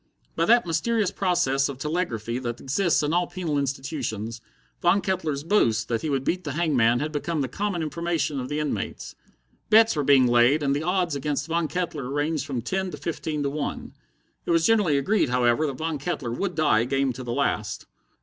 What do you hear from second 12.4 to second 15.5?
from ten to fifteen to one. It was generally agreed,